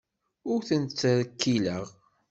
Ur 0.51 0.59
ten-ttrekkileɣ. 0.67 1.83